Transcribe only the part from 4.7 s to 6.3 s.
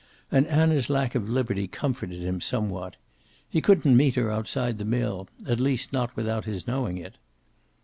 the mill, at least not